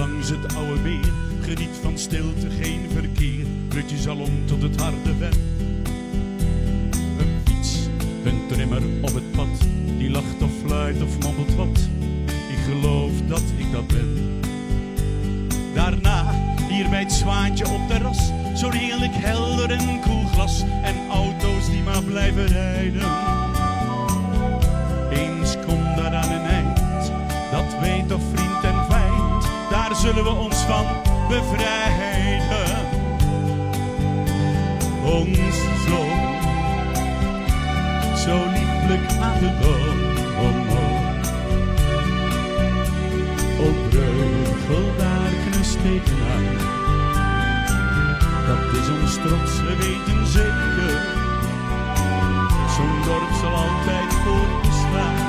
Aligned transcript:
langs 0.00 0.28
het 0.28 0.54
oude 0.54 0.80
meer. 0.80 1.12
Geniet 1.40 1.78
van 1.82 1.98
stilte, 1.98 2.50
geen 2.60 2.80
verkeer. 2.92 3.44
Rutjes 3.68 4.08
al 4.08 4.18
om 4.18 4.46
tot 4.46 4.62
het 4.62 4.80
harde 4.80 5.14
ven. 5.18 5.32
Een 7.18 7.40
fiets, 7.44 7.76
een 8.24 8.40
trimmer 8.48 8.82
op 9.00 9.14
het 9.14 9.32
pad. 9.32 9.60
Die 9.98 10.10
lacht 10.10 10.42
of 10.42 10.50
fluit 10.64 11.02
of 11.02 11.18
mompelt 11.18 11.54
wat. 11.54 11.88
Ik 12.26 12.58
geloof 12.64 13.12
dat 13.26 13.42
ik 13.56 13.72
dat 13.72 13.86
ben. 13.86 14.40
Daarna, 15.74 16.34
hier 16.68 16.88
bij 16.88 17.00
het 17.00 17.12
zwaantje 17.12 17.68
op 17.68 17.88
terras. 17.88 18.30
Zo 18.54 18.70
heerlijk 18.70 19.14
helder 19.14 19.70
en 19.70 20.00
koel 20.00 20.24
glas. 20.24 20.62
En 20.82 20.94
auto's 21.10 21.70
die 21.70 21.82
maar 21.82 22.02
blijven 22.02 22.46
rijden. 22.46 23.29
Zullen 30.14 30.24
we 30.24 30.40
ons 30.40 30.56
van 30.56 30.86
bevrijden. 31.28 32.88
Ons 35.04 35.56
zoon, 35.86 36.20
zo 38.16 38.36
lieflijk 38.48 39.20
aan 39.20 39.38
de 39.38 39.50
boom. 39.60 39.98
Op 43.58 43.90
Breugel, 43.90 44.96
daar 44.98 45.32
knust 45.50 45.78
tegenaan. 45.82 46.56
Dat 48.46 48.80
is 48.80 48.88
ons 49.00 49.14
trots, 49.14 49.60
we 49.60 49.76
weten 49.76 50.26
zeker. 50.26 51.18
Zo'n 52.76 53.02
dorp 53.04 53.32
zal 53.40 53.54
altijd 53.54 54.14
voortbestaan. 54.14 55.28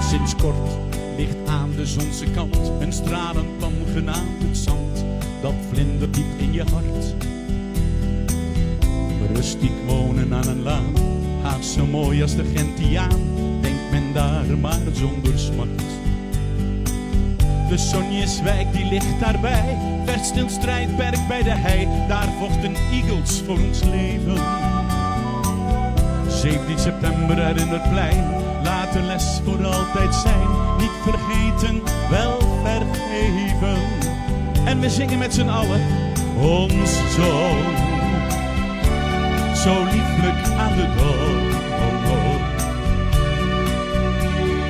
Sinds 0.00 0.36
kort 0.36 0.85
ligt 1.16 1.36
aan 1.46 1.70
de 1.76 1.86
zonse 1.86 2.30
kant 2.30 2.72
een 2.80 2.92
stralenplan 2.92 3.72
genaamd 3.92 4.42
het 4.42 4.56
zand. 4.56 5.04
Dat 5.42 5.54
vlindert 5.70 6.14
diep 6.14 6.38
in 6.38 6.52
je 6.52 6.62
hart. 6.72 7.14
Rustiek 9.34 9.72
wonen 9.86 10.34
aan 10.34 10.48
een 10.48 10.62
laan, 10.62 10.94
haast 11.42 11.70
zo 11.70 11.86
mooi 11.86 12.22
als 12.22 12.36
de 12.36 12.44
Gentiaan. 12.54 13.20
Denkt 13.60 13.90
men 13.90 14.12
daar 14.12 14.58
maar 14.60 14.80
zonder 14.92 15.38
smart. 15.38 15.82
De 17.68 17.78
Sonjeswijk 17.78 18.72
die 18.72 18.88
ligt 18.88 19.20
daarbij, 19.20 19.76
Verstil 20.06 20.48
strijdperk 20.48 21.28
bij 21.28 21.42
de 21.42 21.50
hei. 21.50 21.88
Daar 22.08 22.28
vochten 22.38 22.74
eagles 22.74 23.42
voor 23.46 23.58
ons 23.58 23.82
leven. 23.84 24.75
17 26.46 26.78
september 26.78 27.36
herinnert 27.36 27.90
plein, 27.90 28.24
laat 28.62 28.92
de 28.92 29.00
les 29.00 29.40
voor 29.44 29.64
altijd 29.64 30.14
zijn. 30.14 30.48
Niet 30.78 30.96
vergeten, 31.02 31.82
wel 32.10 32.38
vergeven. 32.62 33.78
En 34.64 34.80
we 34.80 34.90
zingen 34.90 35.18
met 35.18 35.34
z'n 35.34 35.48
allen, 35.48 35.80
ons 36.36 36.92
zoon. 37.14 37.74
Zo 39.56 39.84
lieflijk 39.84 40.58
aan 40.58 40.74
de 40.74 40.88
dood. 40.96 41.54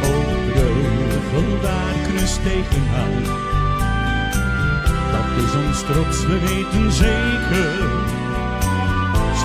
O 0.02 0.22
Breugel, 0.52 1.60
daar 1.62 2.08
knust 2.08 2.42
tegenaan. 2.42 3.22
Dat 5.12 5.44
is 5.44 5.54
ons 5.66 5.82
trots, 5.82 6.27
we 6.27 6.38
weten 6.38 6.92
zeker. 6.92 8.16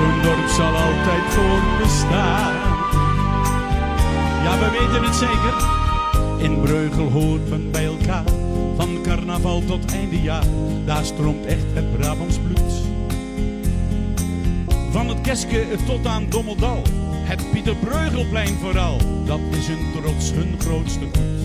Zo'n 0.02 0.22
dorp 0.22 0.48
zal 0.48 0.76
altijd 0.76 1.24
voortbestaan. 1.28 2.54
Ja, 4.44 4.60
we 4.60 4.70
weten 4.80 5.04
het 5.04 5.16
zeker. 5.16 5.54
In 6.38 6.62
Breugel 6.62 7.10
hoort 7.10 7.50
men 7.50 7.72
bij 7.72 7.86
elkaar. 7.86 8.24
Van 8.76 9.02
carnaval 9.04 9.64
tot 9.66 9.94
einde 9.94 10.22
jaar. 10.22 10.44
Daar 10.86 11.06
stroomt 11.06 11.46
echt 11.46 11.66
het 11.74 11.98
Brabants 11.98 12.38
bloed. 12.38 12.72
Van 14.92 15.08
het 15.08 15.22
Keske 15.22 15.66
tot 15.86 16.08
aan 16.08 16.30
Dommeldal. 16.30 16.82
Het 17.12 17.52
Pieter 17.52 17.76
Breugelplein 17.76 18.58
vooral. 18.62 18.98
Dat 19.26 19.40
is 19.52 19.68
hun 19.68 19.92
trots, 20.02 20.32
hun 20.32 20.56
grootste 20.60 21.06
goed. 21.06 21.42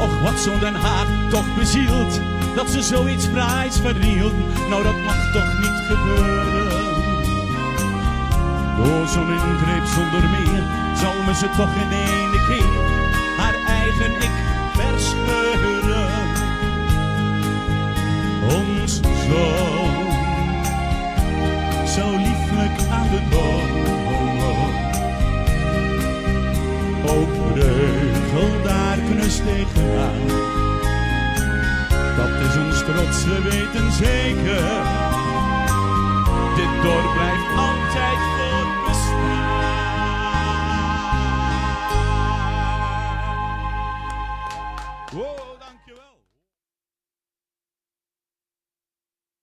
Och, 0.00 0.22
wat 0.22 0.40
zo'n 0.40 0.60
Den 0.60 0.74
Haag 0.74 1.30
toch 1.30 1.56
bezielt. 1.58 2.35
Dat 2.56 2.70
ze 2.70 2.82
zoiets 2.82 3.26
fraais 3.26 3.76
vernielt. 3.80 4.34
Nou, 4.68 4.82
dat 4.82 4.96
mag 5.04 5.32
toch 5.32 5.58
niet 5.58 5.80
gebeuren. 5.88 6.94
Door 8.76 9.06
zo'n 9.06 9.30
ingreep 9.30 9.84
zonder 9.84 10.28
meer. 10.30 10.62
Zal 10.96 11.22
me 11.26 11.34
ze 11.34 11.48
toch 11.56 11.74
in 11.74 11.90
ene 11.90 12.44
keer 12.48 13.04
haar 13.36 13.54
eigen 13.66 14.12
ik 14.12 14.30
verscheuren. 14.72 16.08
Ons 18.48 19.00
zoon 19.00 20.06
zo 21.86 22.16
lieflijk 22.16 22.90
aan 22.90 23.08
de 23.10 23.20
boom. 23.30 23.84
Ook 27.06 27.52
Breugel, 27.52 28.62
daar 28.62 28.98
knust 28.98 29.42
tegenaan. 29.44 30.45
Dat 32.16 32.28
is 32.28 32.56
ons 32.56 32.78
trots, 32.84 33.24
we 33.24 33.42
weten 33.42 33.92
zeker. 33.92 34.84
Dit 36.56 36.82
dorp 36.82 37.12
blijft 37.12 37.50
altijd 37.56 38.18
voortbestaan. 38.36 39.44
Wow. 45.12 45.55